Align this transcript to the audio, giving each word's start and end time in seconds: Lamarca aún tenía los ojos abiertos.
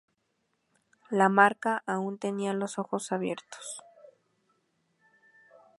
Lamarca 1.11 1.83
aún 1.85 2.17
tenía 2.17 2.53
los 2.55 2.79
ojos 2.79 3.11
abiertos. 3.11 3.83